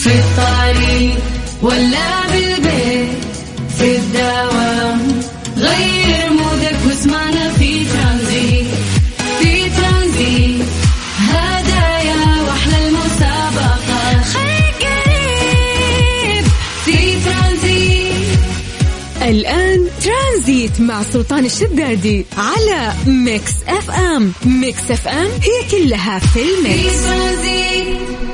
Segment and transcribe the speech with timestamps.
[0.00, 1.18] في الطريق
[1.62, 3.24] ولا بالبيت
[3.78, 4.59] في الدوام.
[20.70, 24.32] ترانزيت مع سلطان الشدادي على Mix FM.
[24.60, 27.10] Mix FM هي كلها في ال mix.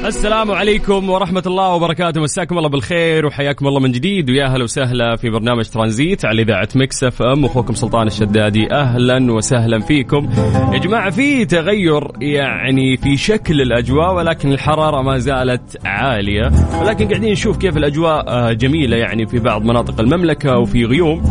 [0.04, 2.20] السلام عليكم ورحمة الله وبركاته.
[2.20, 4.30] مساكم الله بالخير وحياكم الله من جديد.
[4.30, 7.44] ويا هلا وسهلا في برنامج ترانزيت على إذاعة Mix FM.
[7.44, 10.28] أخوكم سلطان الشدادي أهلا وسهلا فيكم.
[10.72, 16.52] يا جماعة في تغير يعني في شكل الأجواء ولكن الحرارة ما زالت عالية.
[16.80, 21.22] ولكن قاعدين نشوف كيف الأجواء آه، جميلة يعني في بعض مناطق المملكة وفي غيوم.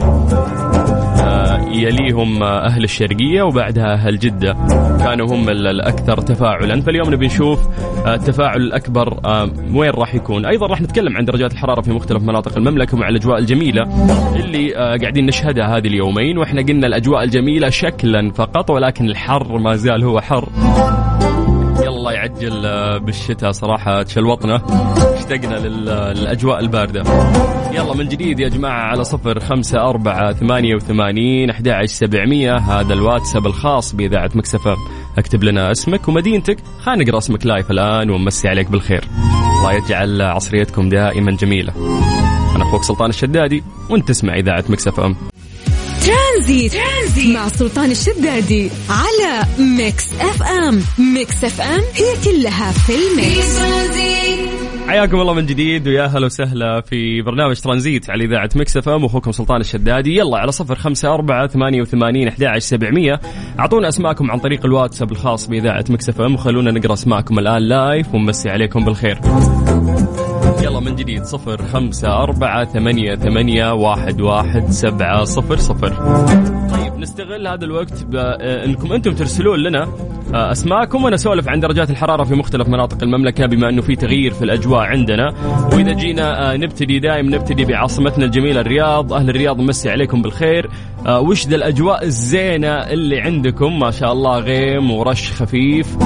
[1.73, 4.57] يليهم آه، أهل الشرقية وبعدها أهل جدة.
[4.99, 6.81] كانوا هم ال- الأكثر تفاعلا.
[6.81, 7.61] فاليوم نبي نشوف
[8.07, 10.47] آه، التفاعل الأكبر آه، وين راح يكون.
[10.47, 13.83] أيضا راح نتكلم عن درجات الحرارة في مختلف مناطق المملكة ومع الأجواء الجميلة
[14.37, 16.39] اللي قاعدين نشهدها هذه اليومين.
[16.39, 20.49] وإحنا قلنا الأجواء الجميلة شكلا فقط ولكن الحر ما زال هو حر.
[22.13, 24.57] يلا يعجل آه، بالشتاء صراحة تشلوطنا
[25.15, 27.01] اشتقنا لل- للأجواء الباردة.
[27.73, 32.57] يلا من جديد يا جماعة على صفر خمسة أربعة ثمانية وثمانين أحد سبعمية.
[32.57, 34.77] هذا الواتساب الخاص بإذاعة مكسفة
[35.19, 36.57] اكتب لنا اسمك ومدينتك.
[36.83, 39.05] خلينا نقرأ اسمك live الآن ونمسي عليك بالخير.
[39.59, 41.73] الله يجعل عصريتكم دائما جميلة.
[42.57, 45.17] أنا أخوك سلطان الشدادي وأنت تسمع إذاعة مكس اف ام
[46.03, 46.73] ترانزيت.
[46.73, 50.83] ترانزيت مع سلطان الشدادي على ميكس اف ام.
[51.15, 53.59] ميكس اف ام هي كلها في الميكس.
[54.89, 59.05] حياكم الله من جديد ويا هلا وسهلا في برنامج ترانزيت على إذاعة مكس اف ام
[59.05, 60.17] أخوكم سلطان الشدادي.
[60.17, 63.21] يلا على صفر خمسة أربعة ثمانية وثمانين أحد سبعمية.
[63.59, 66.35] أعطونا أسماءكم عن طريق الواتساب الخاص بإذاعة مكس اف ام.
[66.35, 69.19] وخلونا نقرأ أسماءكم الآن live ونمسي عليكم بالخير.
[70.73, 75.89] يلا من جديد صفر خمسة أربعة ثمانية ثمانية واحد واحد سبعة صفر صفر.
[76.73, 79.89] طيب نستغل هذا الوقت بأنكم أنتم ترسلون لنا
[80.35, 84.33] آه، أسماءكم وأنا أسولف عن درجات الحرارة في مختلف مناطق المملكة بما أنه في تغيير
[84.33, 85.35] في الأجواء عندنا.
[85.73, 89.13] وإذا جينا آه، نبتدي دائم نبتدي بعاصمتنا الجميلة الرياض.
[89.13, 90.71] أهل الرياض نمسي عليكم بالخير.
[91.07, 95.97] آه، وش ذا الأجواء الزينة اللي عندكم؟ ما شاء الله غيم ورش خفيف.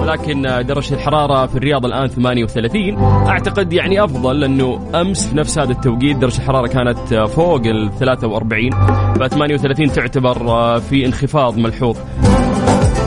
[0.00, 2.98] ولكن درجة الحرارة في الرياض الآن 38
[3.28, 8.70] أعتقد يعني أفضل لأنه أمس في نفس هذا التوقيت درجة الحرارة كانت فوق ال 43
[9.14, 10.38] ف 38 تعتبر
[10.80, 11.96] في انخفاض ملحوظ.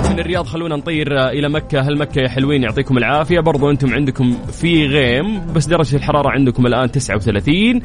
[0.10, 1.82] من الرياض خلونا نطير آه، إلى مكة.
[1.82, 3.40] هل مكة يا حلوين؟ يعطيكم العافية.
[3.40, 7.82] برضو أنتم عندكم في غيم بس درجة الحرارة عندكم الآن 39 من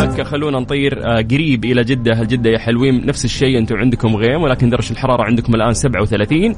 [0.00, 2.14] مكة خلونا نطير آه، قريب إلى جدة.
[2.14, 6.56] هل جدة يا حلوين نفس الشيء؟ أنتم عندكم غيم ولكن درجة الحرارة عندكم الآن 37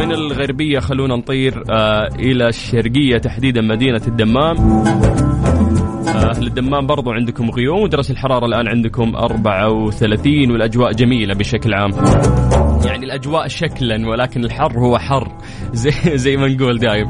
[0.00, 4.56] من الغربية خلونا نطير آه، إلى الشرقية تحديدا مدينة الدمام.
[6.58, 11.90] الدمام برضو عندكم غيوم ودرجة الحرارة الآن عندكم 34 والأجواء جميلة بشكل عام.
[12.84, 15.32] يعني الأجواء شكلا ولكن الحر هو حر.
[15.72, 17.08] زي, زي ما نقول دايم.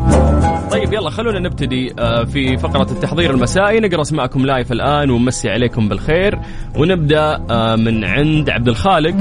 [0.72, 1.92] طيب يلا خلونا نبتدي.
[1.98, 3.80] آه، في فقرة التحضير المسائي.
[3.80, 6.38] نقرأ أسماءكم live الآن ونمسي عليكم بالخير.
[6.76, 9.14] ونبدأ آه، من عند عبد الخالق.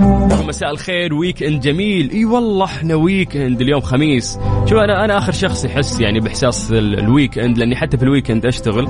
[0.47, 2.09] مساء الخير weekend جميل.
[2.11, 4.39] إي والله إحنا weekend اليوم خميس.
[4.65, 8.31] شوف أنا أنا آخر شخص يحس يعني بإحساس ال- ال weekend لأني حتى في ال
[8.31, 8.87] weekend أشتغل.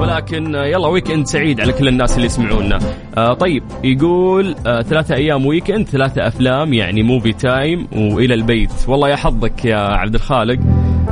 [0.00, 2.78] ولكن آه، يلا weekend سعيد على كل الناس اللي يسمعونا.
[3.40, 8.70] طيب يقول ثلاثة أيام weekend ثلاثة أفلام يعني movie time وإلى البيت.
[8.88, 10.58] والله يا حظك يا عبد الخالق.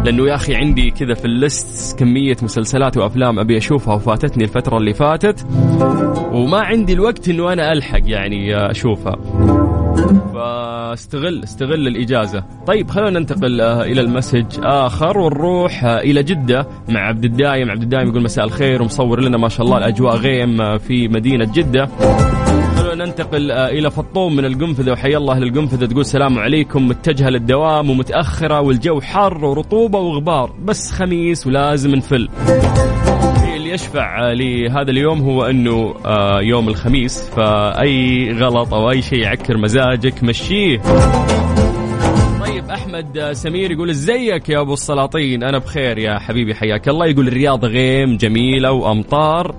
[0.04, 4.78] لأنه يا أخي عندي كذا في ال list كمية مسلسلات وأفلام أبي أشوفها وفاتتني الفترة
[4.78, 5.46] اللي فاتت
[6.32, 9.16] وما عندي الوقت إنه أنا ألحق يعني أشوفها.
[10.32, 10.36] ف
[11.44, 12.44] استغل الإجازة.
[12.66, 17.70] طيب خلونا ننتقل آه، إلى ال message آخر ونروح آه، إلى جدة مع عبد الدايم.
[17.70, 21.52] عبد الدايم يقول مساء الخير ومصور لنا ما شاء الله الأجواء غيم آه، في مدينة
[21.54, 21.88] جدة.
[22.94, 24.92] ننتقل آه، إلى فطوم من القنفذة.
[24.92, 26.88] وحيا الله للقنفذة تقول السلام عليكم.
[26.88, 30.52] متجهة للدوام ومتأخرة والجو حر ورطوبة وغبار.
[30.64, 32.28] بس خميس ولازم نفل.
[33.56, 37.30] اللي يشفع آه، لهذا اليوم هو إنه آه، يوم الخميس.
[37.30, 40.78] فأي غلط أو أي شيء يعكر مزاجك مشيه.
[42.40, 47.06] طيب أحمد سمير يقول إزيك يا أبو السلاطين؟ أنا بخير يا حبيبي حياك الله.
[47.06, 49.54] يقول الرياض غيم جميلة وأمطار.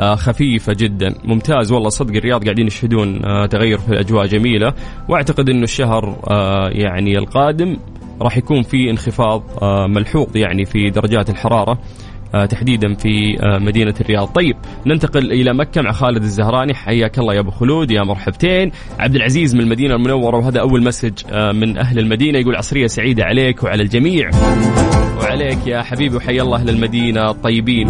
[0.00, 1.14] آه، خفيفة جدا.
[1.24, 4.74] ممتاز والله صدق الرياض قاعدين يشهدون آه، تغير في الأجواء جميلة.
[5.08, 7.76] وأعتقد أنه الشهر آه، يعني القادم
[8.22, 9.42] راح يكون في انخفاض
[9.88, 11.78] ملحوظ يعني في درجات الحرارة
[12.34, 14.28] آه، تحديدا في مدينة الرياض.
[14.28, 14.56] طيب
[14.86, 16.74] ننتقل إلى مكة مع خالد الزهراني.
[16.74, 18.70] حياك الله يا أبو خلود يا مرحبتين.
[18.98, 23.62] عبد العزيز من المدينة المنورة وهذا أول message من أهل المدينة يقول عصرية سعيدة عليك
[23.62, 24.30] وعلى الجميع.
[25.34, 27.88] وعليك يا حبيبي وحيا الله أهل المدينة الطيبين.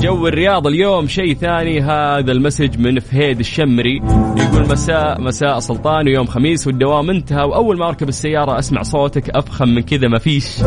[0.00, 3.96] جو الرياض اليوم شيء ثاني هذا ال message من فهيد الشمري.
[4.36, 9.68] يقول مساء مساء سلطان ويوم خميس والدوام انتهى وأول ما اركب السيارة أسمع صوتك أفخم
[9.68, 10.58] من كذا ما فيش.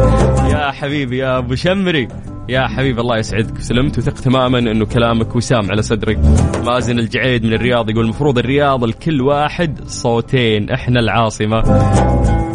[0.52, 2.08] يا حبيبي يا أبو شمري.
[2.50, 3.58] يا حبيبي الله يسعدك.
[3.60, 6.20] سلمت وثق تماما إنه كلامك وسام على صدرك
[6.66, 11.60] مازن الجعيد من الرياض يقول المفروض الرياض الكل واحد صوتين إحنا العاصمة.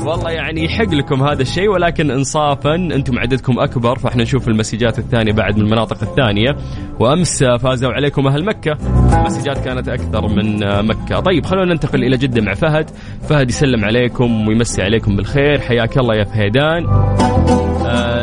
[0.06, 5.32] والله يعني يحق لكم هذا الشيء ولكن انصافا أنتم عددكم أكبر فإحنا نشوف المسجات الثانية
[5.32, 6.56] بعد من المناطق الثانية.
[7.00, 8.76] وأمس فازوا عليكم أهل مكة.
[9.18, 11.20] المسجات كانت أكثر من مكة.
[11.20, 12.90] طيب خلونا ننتقل إلى جدة مع فهد.
[13.28, 15.60] فهد يسلم عليكم ويمسي عليكم بالخير.
[15.60, 16.84] حياك الله يا فهيدان.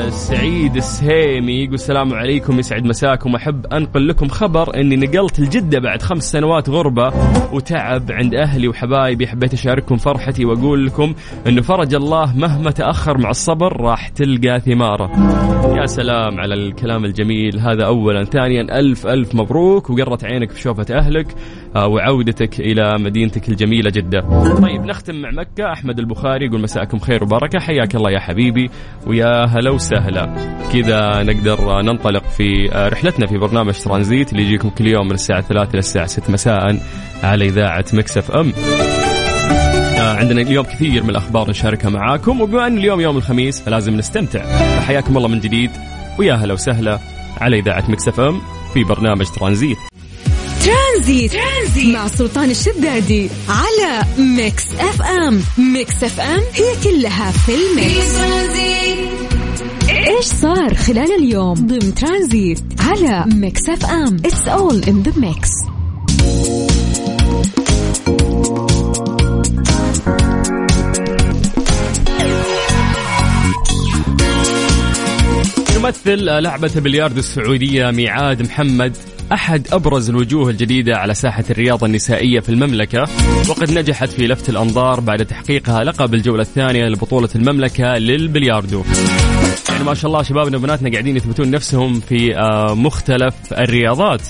[0.10, 3.36] سعيد السهيمي يقول السلام عليكم يسعد مساكم.
[3.36, 7.14] أحب أنقل لكم خبر إني نقلت لجدة بعد خمس سنوات غربة
[7.54, 9.28] وتعب عند أهلي وحبايبي.
[9.28, 11.14] حبيت أشارككم فرحتي وأقول لكم
[11.48, 15.12] إنه فرج الله مهما تأخر مع الصبر راح تلقى ثماره.
[15.82, 17.60] يا سلام على الكلام الجميل.
[17.60, 18.24] هذا اولا.
[18.24, 21.28] ثانيا ألف ألف مبروك وقرت عينك في شوفة أهلك
[21.76, 24.20] آه، وعودتك إلى مدينتك الجميلة جده
[24.62, 25.72] طيب نختم مع مكة.
[25.74, 27.60] أحمد البخاري يقول مساءكم خير وبركة.
[27.60, 28.70] حياك الله يا حبيبي
[29.08, 30.26] ويا هلا وسهلا.
[30.74, 35.42] كذا نقدر ننطلق في آه، رحلتنا في برنامج ترانزيت اللي يجيكم كل يوم من الساعة
[35.42, 36.78] 3 للساعه 6 مساء
[37.24, 38.46] على إذاعة مكسف آه،
[40.02, 44.42] عندنا اليوم كثير من الأخبار نشاركها معاكم وبما أن اليوم يوم الخميس فلازم نستمتع.
[44.80, 45.72] فحياكم الله من جديد
[46.20, 47.00] ويا هلا وسهلا
[47.42, 48.42] على إذاعة مكس إف إم
[48.74, 49.78] في برنامج ترانزيت.
[50.66, 51.32] ترانزيت.
[51.32, 55.42] ترانزيت مع سلطان الشدادي على ميكس إف إم.
[55.74, 58.18] ميكس إف إم هي كلها في ال mix.
[59.90, 65.50] إيش صار خلال اليوم ضمن ترانزيت على ميكس إف إم؟ it's all in the mix
[76.06, 78.98] تمثل لعبة البلياردو السعودية ميعاد محمد
[79.32, 83.08] أحد أبرز الوجوه الجديدة على ساحة الرياضة النسائية في المملكة.
[83.50, 88.84] وقد نجحت في لفت الأنظار بعد تحقيقها لقب الجولة الثانية لبطولة المملكة للبلياردو.
[89.70, 94.22] يعني ما شاء الله شبابنا وبناتنا قاعدين يثبتون نفسهم في آه، مختلف الرياضات.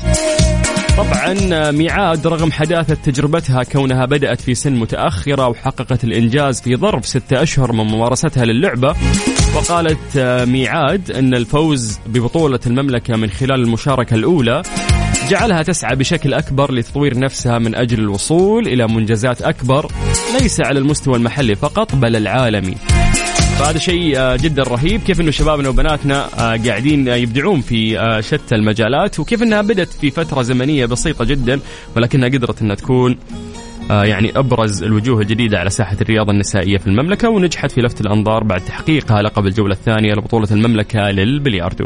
[0.98, 7.44] طبعا ميعاد رغم حداثة تجربتها كونها بدأت في سن متأخرة وحققت الإنجاز في ظرف ستة
[7.44, 8.96] أشهر من ممارستها للعبة
[9.56, 10.18] وقالت
[10.48, 14.62] ميعاد أن الفوز ببطولة المملكة من خلال المشاركة الأولى
[15.30, 19.92] جعلها تسعى بشكل أكبر لتطوير نفسها من أجل الوصول إلى منجزات أكبر
[20.40, 22.76] ليس على المستوى المحلي فقط بل العالمي.
[23.62, 28.56] فهذا شيء آه، جدا رهيب كيف إنه شبابنا وبناتنا آه، قاعدين آه، يبدعون في شتى
[28.56, 31.60] المجالات وكيف إنها بدأت في فترة زمنية بسيطة جدا
[31.96, 33.18] ولكنها قدرت إنها تكون
[33.90, 38.62] يعني أبرز الوجوه الجديدة على ساحة الرياضة النسائية في المملكة ونجحت في لفت الأنظار بعد
[38.66, 41.86] تحقيقها لقب الجولة الثانية لبطولة المملكة للبلياردو.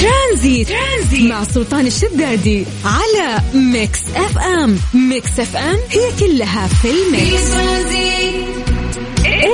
[0.00, 0.68] ترانزيت.
[0.68, 6.90] ترانزيت مع سلطان الشدادي على ميكس أف أم ميكس أف أم هي كلها في في
[6.90, 8.61] ال mix ترانزيت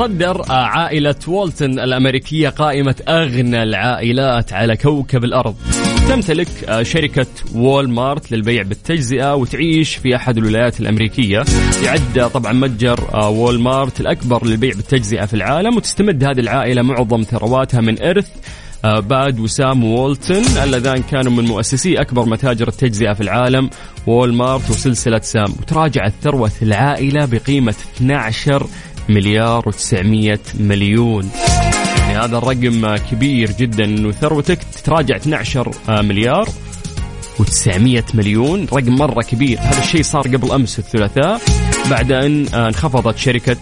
[0.00, 5.54] تتصدر آه، عائلة والتون الأمريكية قائمة أغنى العائلات على كوكب الأرض.
[6.08, 11.44] تمتلك آه، شركة وول مارت للبيع بالتجزئة وتعيش في أحد الولايات الأمريكية.
[11.84, 17.22] يعد طبعا متجر آه، وول مارت الأكبر للبيع بالتجزئة في العالم وتستمد هذه العائلة معظم
[17.22, 18.28] ثرواتها من إرث
[18.84, 23.70] باد وسام وولتن اللذان كانوا من مؤسسي أكبر متاجر التجزئة في العالم
[24.06, 25.52] وول مارت وسلسلة سام.
[25.60, 28.66] وتراجعت ثروة العائلة بقيمة 12
[29.08, 31.30] مليار و900 مليون.
[31.98, 33.84] يعني هذا الرقم كبير جدا.
[33.84, 36.48] إنه ثروتك تتراجع 12 مليار
[37.38, 38.66] و900 مليون.
[38.72, 39.58] رقم مرة كبير.
[39.60, 41.40] هذا الشيء صار قبل أمس الثلاثاء
[41.90, 43.56] بعد أن انخفضت شركة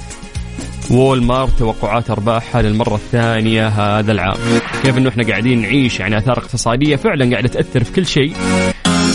[0.90, 4.36] وول مارت توقعات أرباحها للمرة الثانية هذا العام.
[4.82, 8.32] كيف إنه إحنا قاعدين نعيش يعني آثار اقتصادية فعلا قاعدة تأثر في كل شيء.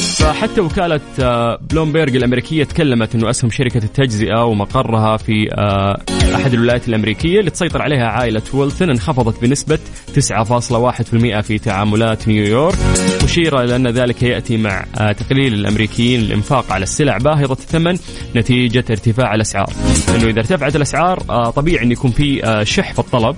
[0.03, 6.01] فحتى وكالة آه، بلومبيرج الأمريكية تكلمت أنه أسهم شركة التجزئة ومقرها في آه،
[6.35, 9.79] أحد الولايات الأمريكية اللي تسيطر عليها عائلة ويلثن انخفضت بنسبة
[10.15, 12.77] 9.1% في تعاملات نيويورك
[13.23, 17.97] مشيرة إلى أن ذلك يأتي مع آه، تقليل الأمريكيين الإنفاق على السلع باهظة الثمن
[18.35, 19.73] نتيجة ارتفاع الأسعار.
[20.07, 21.19] لأنه إذا ارتفعت الأسعار
[21.55, 23.35] طبيعي أن يكون في شح في الطلب.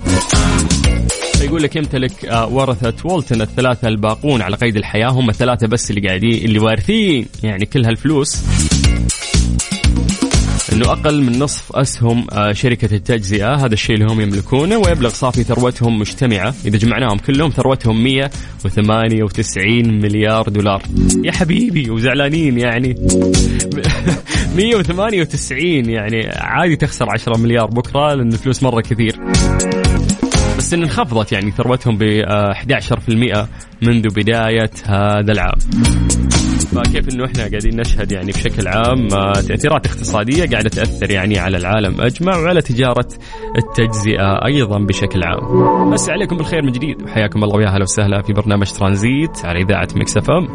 [1.46, 5.08] فيقول لك يمتلك آه، ورثة وولتن الثلاثة الباقون على قيد الحياة.
[5.08, 8.42] هم الثلاثة بس اللي قاعدين اللي وارثين يعني كل هالفلوس.
[10.72, 13.54] إنه أقل من نصف أسهم آه، شركة التجزئة.
[13.54, 14.78] هذا الشيء اللي هم يملكونه.
[14.78, 16.54] ويبلغ صافي ثروتهم مجتمعة.
[16.64, 20.82] إذا جمعناهم كلهم ثروتهم 198 مليار دولار.
[21.24, 22.94] يا حبيبي وزعلانين يعني.
[24.56, 27.66] 198 يعني عادي تخسر 10 مليار.
[27.66, 29.16] بكرة لأن الفلوس مرة كثير.
[30.58, 32.22] بس إن انخفضت يعني ثروتهم ب
[32.52, 33.48] 11%
[33.82, 35.58] منذ بداية هذا العام.
[36.74, 41.56] فكيف إنه إحنا قاعدين نشهد يعني بشكل عام آه، تأثيرات اقتصادية قاعدة تأثر يعني على
[41.56, 43.08] العالم أجمع وعلى تجارة
[43.56, 45.90] التجزئة أيضا بشكل عام.
[45.90, 49.88] نمسي عليكم بالخير من جديد وحياكم الله ويا أهلا وسهلا في برنامج ترانزيت على إذاعة
[49.96, 50.48] مكس إف إم.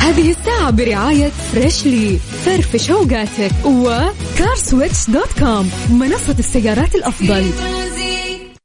[0.00, 7.44] هذه الساعة برعاية فريشلي فرفش اوقاتك وكارسويتش dot com منصة السيارات الأفضل.